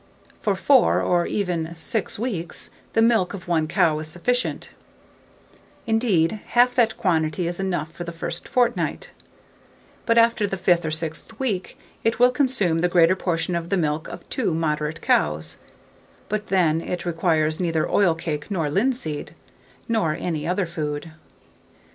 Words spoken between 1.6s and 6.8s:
6 weeks, the milk of one cow is sufficient, indeed half